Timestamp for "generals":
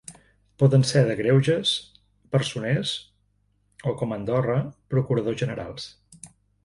5.47-5.87